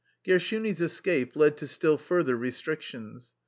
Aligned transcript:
Gershuni's 0.25 0.81
escape 0.81 1.35
led 1.35 1.57
to 1.57 1.67
still 1.67 1.95
further 1.99 2.35
restric 2.35 2.81
tions. 2.81 3.33